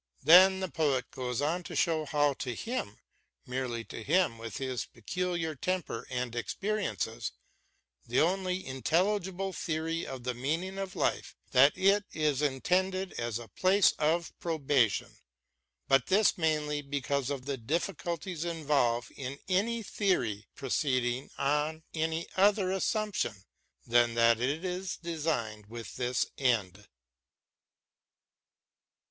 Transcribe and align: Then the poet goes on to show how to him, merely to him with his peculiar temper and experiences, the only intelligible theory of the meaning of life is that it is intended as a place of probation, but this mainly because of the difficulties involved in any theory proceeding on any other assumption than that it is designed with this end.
Then 0.23 0.61
the 0.61 0.67
poet 0.71 1.11
goes 1.11 1.43
on 1.43 1.61
to 1.61 1.75
show 1.75 2.05
how 2.07 2.33
to 2.33 2.55
him, 2.55 2.97
merely 3.45 3.83
to 3.83 4.01
him 4.01 4.39
with 4.39 4.57
his 4.57 4.83
peculiar 4.87 5.53
temper 5.53 6.07
and 6.09 6.35
experiences, 6.35 7.33
the 8.07 8.19
only 8.19 8.65
intelligible 8.65 9.53
theory 9.53 10.07
of 10.07 10.23
the 10.23 10.33
meaning 10.33 10.79
of 10.79 10.95
life 10.95 11.35
is 11.45 11.51
that 11.51 11.77
it 11.77 12.05
is 12.13 12.41
intended 12.41 13.13
as 13.19 13.37
a 13.37 13.47
place 13.49 13.91
of 13.99 14.33
probation, 14.39 15.17
but 15.87 16.07
this 16.07 16.35
mainly 16.35 16.81
because 16.81 17.29
of 17.29 17.45
the 17.45 17.57
difficulties 17.57 18.43
involved 18.43 19.11
in 19.15 19.37
any 19.47 19.83
theory 19.83 20.47
proceeding 20.55 21.29
on 21.37 21.83
any 21.93 22.25
other 22.35 22.71
assumption 22.71 23.43
than 23.85 24.15
that 24.15 24.39
it 24.39 24.65
is 24.65 24.97
designed 24.97 25.67
with 25.67 25.95
this 25.97 26.25
end. 26.39 26.87